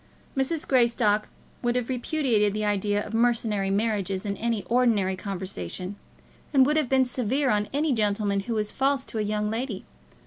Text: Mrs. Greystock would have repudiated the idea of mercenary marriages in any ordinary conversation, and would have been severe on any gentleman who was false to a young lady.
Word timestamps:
Mrs. 0.35 0.67
Greystock 0.67 1.27
would 1.61 1.75
have 1.75 1.87
repudiated 1.87 2.55
the 2.55 2.65
idea 2.65 3.05
of 3.05 3.13
mercenary 3.13 3.69
marriages 3.69 4.25
in 4.25 4.35
any 4.37 4.63
ordinary 4.63 5.15
conversation, 5.15 5.95
and 6.51 6.65
would 6.65 6.75
have 6.75 6.89
been 6.89 7.05
severe 7.05 7.51
on 7.51 7.69
any 7.71 7.93
gentleman 7.93 8.39
who 8.39 8.55
was 8.55 8.71
false 8.71 9.05
to 9.05 9.19
a 9.19 9.21
young 9.21 9.51
lady. 9.51 9.85